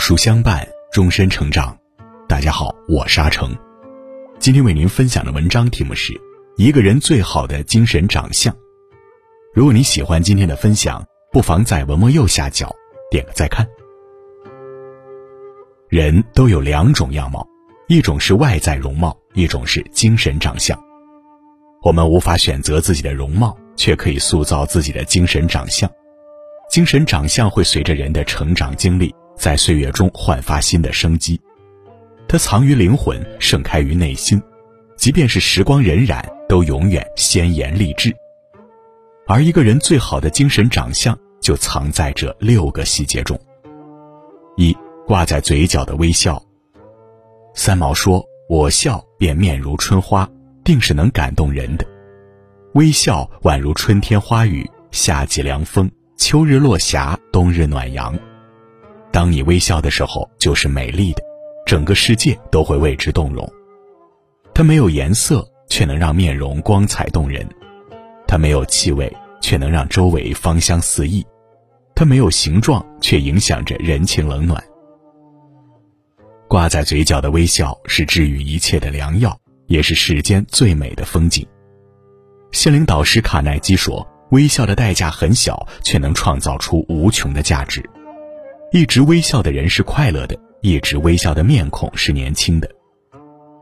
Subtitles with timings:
[0.00, 1.76] 书相伴，终身成长。
[2.26, 3.54] 大家好，我是阿成。
[4.38, 6.14] 今天为您分享的文章题目是
[6.56, 8.52] 《一个人最好的精神长相》。
[9.54, 12.74] 如果你喜欢今天的分享，不妨在文末右下角
[13.10, 13.68] 点个再看。
[15.90, 17.46] 人都有两种样貌，
[17.86, 20.82] 一种是外在容貌，一种是精神长相。
[21.82, 25.88] 我们无法选择自己的容貌，却可以塑造自己的精神长相。
[26.70, 31.40] 精神长相会随着人的成长经历，在岁月中焕发新的生机。
[32.28, 34.40] 它藏于灵魂，盛开于内心，
[34.98, 38.14] 即便是时光荏苒，都永远鲜艳励志。
[39.26, 43.40] 而一个人最好的精神长相，就藏在这六个细节中。
[44.58, 44.76] 一
[45.06, 46.40] 挂在嘴角的微笑。
[47.54, 50.28] 三毛说：“我笑便面如春花，
[50.62, 51.86] 定是能感动人的。
[52.74, 58.14] 微笑宛如春天花雨，夏季凉风。”秋日落霞，冬日暖阳。
[59.12, 61.22] 当你微笑的时候，就是美丽的，
[61.66, 63.50] 整个世界都会为之动容。
[64.54, 67.44] 它没有颜色，却能让面容光彩动人；
[68.26, 71.22] 它没有气味，却能让周围芳香四溢；
[71.94, 74.62] 它没有形状，却影响着人情冷暖。
[76.48, 81.46] 挂在嘴角的微笑是治愈一切的良药，也是世间最美的风景。
[82.52, 84.06] 心灵导师卡耐基说。
[84.30, 87.82] 微笑的代价很小，却能创造出无穷的价值。
[88.72, 92.70] 一直微笑的人是快乐的，一直微笑的面孔是年轻的。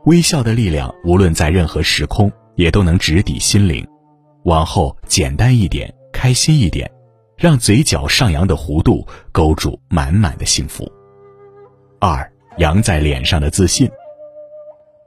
[0.05, 3.83] 微笑的力量，无论在任何时空，也都能直抵心灵。
[4.43, 6.89] 往后简单一点，开心一点，
[7.35, 10.87] 让嘴角上扬的弧度勾住满满的幸福。
[11.99, 13.89] 二，扬在脸上的自信。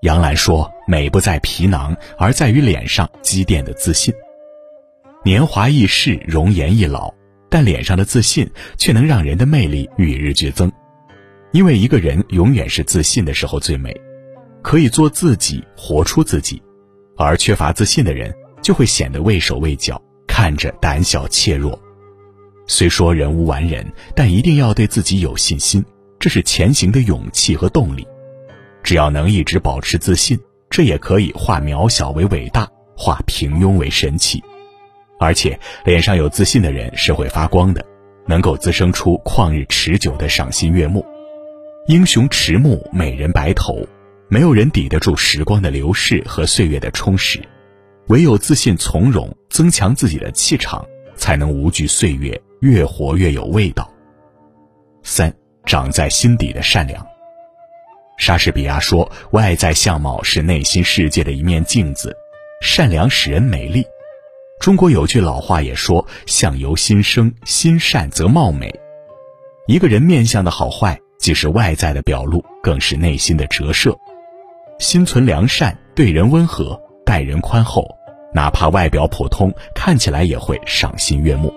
[0.00, 4.12] 杨澜说：“美不在皮囊，而在于脸上积淀的自信。”
[5.24, 7.14] 年华易逝，容颜易老，
[7.52, 10.72] 但脸上的自信却能让人的魅力与日俱增。
[11.50, 13.94] 因为一个人永远是自信的时候最美，
[14.62, 16.56] 可以做自己，活出自己；
[17.14, 21.78] 而缺乏自信的人就会显得畏手畏脚，看着胆小怯弱。
[22.66, 23.86] 虽说人无完人，
[24.16, 25.84] 但一定要对自己有信心，
[26.18, 28.06] 这是前行的勇气和动力。
[28.82, 34.42] 只要能一直保持自信，这也可以化渺小为伟大，化平庸为神奇。
[35.22, 37.84] 而且，脸上有自信的人是会发光的，
[38.26, 41.06] 能够滋生出旷日持久的赏心悦目。
[41.86, 43.86] 英雄迟暮，美人白头，
[44.28, 47.40] 没有人抵得住时光的流逝和岁月的充实。
[48.08, 50.84] 唯有自信从容，增强自己的气场，
[51.14, 53.88] 才能无惧岁月，越活越有味道。
[55.04, 55.32] 三，
[55.64, 57.06] 长在心底的善良。
[58.18, 62.12] 莎士比亚说：“外在相貌是内心世界的一面镜子，
[62.60, 63.86] 善良使人美丽。”
[64.62, 68.72] 中国有句老话也说：“相由心生，心善则貌美。”
[69.66, 73.98] 一个人面相的好坏，既是外在的表露，更是内心的折射。
[74.78, 77.84] 心存良善，对人温和，待人宽厚，
[78.32, 81.52] 哪怕外表普通，看起来也会赏心悦目。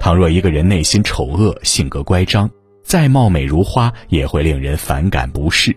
[0.00, 2.50] 倘若一个人内心丑恶，性格乖张，
[2.82, 5.72] 再貌美如花，也会令人反感不适。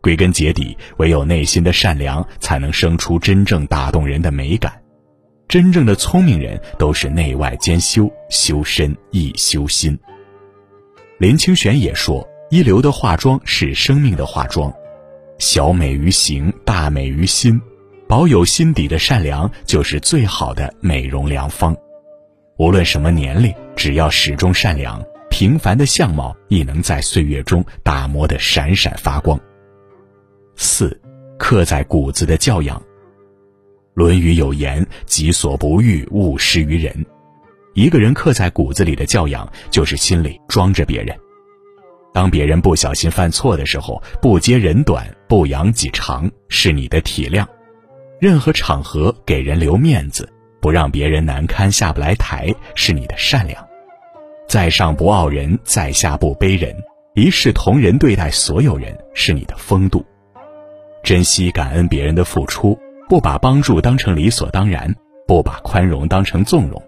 [0.00, 4.72] 归根结底，唯有内心的善良，才能生出真正打动人的美感。
[5.54, 9.96] 真正的聪明人都是内外兼修，修身亦修心。
[11.16, 14.74] 林清玄也说：“一流的化妆是生命的化妆，
[15.38, 17.62] 小美于形，大美于心。
[18.08, 21.76] 保有心底的善良，就是最好的美容良方。
[22.58, 25.00] 无论什么年龄，只要始终善良，
[25.30, 29.38] 平凡的相貌亦能在岁月中打磨得闪闪发光。”
[30.58, 31.00] 四，
[31.38, 32.76] 刻在骨子的教养。
[33.94, 37.06] 《论语》有言：“己所不欲，勿施于人。”
[37.74, 41.16] 一个人刻在骨子里的教养，就是心里装着别人。
[42.12, 47.44] 当别人不小心犯错的时候，不揭人短，不扬己长，是你的体谅；
[48.20, 50.28] 任何场合给人留面子，
[50.60, 53.64] 不让别人难堪下不来台，是你的善良。
[54.48, 56.76] 在上不傲人，在下不卑人，
[57.14, 60.04] 一视同仁对待所有人，是你的风度。
[61.02, 62.78] 珍惜感恩别人的付出。
[63.14, 64.92] 不把帮助当成理所当然，
[65.24, 66.82] 不把宽容当成纵容，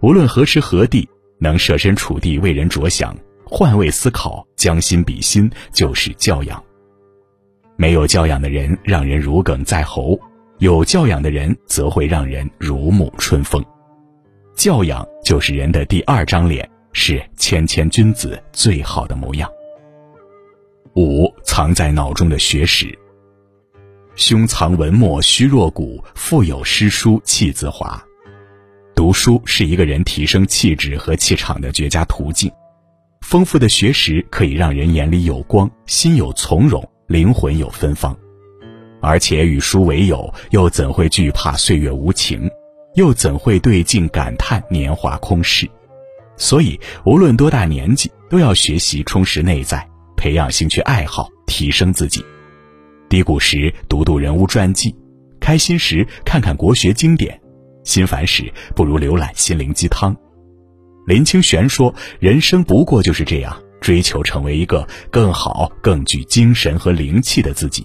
[0.00, 1.08] 无论何时何地，
[1.40, 6.62] 能设身处地为人着想，换位思考，将心比心，就是教养。
[7.74, 10.16] 没有教养的人让人如鲠在喉，
[10.58, 13.60] 有教养的人则会让人如沐春风。
[14.54, 19.50] 教养就是人的第二张脸，是谦谦君子最好的模样。
[20.94, 22.96] 五藏在脑中的学识。
[24.20, 27.98] 胸藏文墨虚若谷，腹有诗书气自华。
[28.94, 32.52] 读书是一个人提升气质和气场的绝佳途径。
[33.22, 38.14] 丰富的学识可以让人眼里有光，心有从容，灵魂有芬芳。
[39.00, 42.46] 而且与书为友，又怎会惧怕岁月无情？
[42.96, 45.66] 又怎会对镜感叹年华空逝？
[46.36, 52.22] 所以，无论多大年纪，都要学习充实内在，培养兴趣爱好，提升自己。
[53.10, 54.94] 低谷时读读人物传记，
[55.40, 57.40] 开心时看看国学经典，
[57.82, 58.44] 心烦时
[58.76, 60.16] 不如浏览心灵鸡汤。
[61.08, 67.84] 林清玄说：“人生不过就是这样，追求成为一个更好、更具精神和灵气的自己。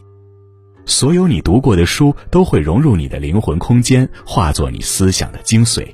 [0.86, 5.88] 所有你读过的书都会融入你的灵魂空间，化作你思想的精髓。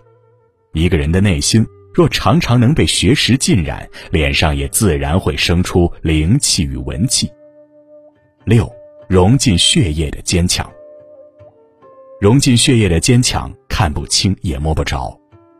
[0.73, 7.29] 一个人的内心。”若常常能被学识浸染，脸上也自然会生出灵气与文气。
[8.45, 8.71] 六，
[9.11, 10.65] 融进血液的坚强。
[12.21, 15.13] 融进血液的坚强，看不清也摸不着，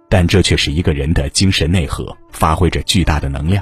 [0.10, 3.62] 但这却是一个人的精神内核，发挥着巨大的能量。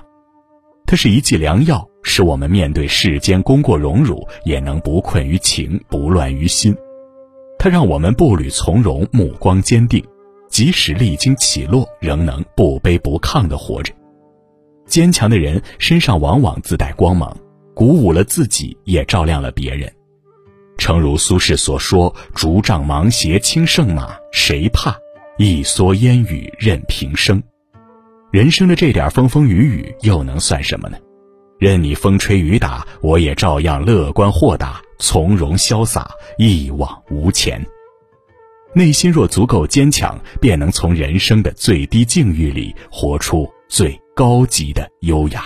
[0.85, 6.77] 它是一剂良药，使我们面对世间功过荣辱，也能不困于情，不乱于心。
[7.57, 10.05] 它让我们步履从容，目光坚定。
[10.49, 13.91] 即使历经起落，仍能不卑不亢地活着。
[14.85, 17.35] 坚强的人身上往往自带光芒，
[17.79, 19.89] 鼓舞了自己，也照亮了别人。
[20.77, 24.93] 诚如苏轼所说：“竹杖芒鞋轻胜马，谁怕？
[25.37, 27.41] 一蓑烟雨任平生。”
[28.33, 30.97] 人生的这点风风雨雨，又能算什么呢？
[31.57, 37.65] 任你风吹雨打，我也照样乐观豁达、从容潇洒、一往无前。
[38.73, 45.45] 内心若足够坚强，便能从人生的最低境遇里活出最高级的优雅。